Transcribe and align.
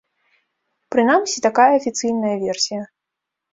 Прынамсі, 0.95 1.45
такая 1.47 1.67
афіцыйная 1.79 2.35
версія. 2.47 2.81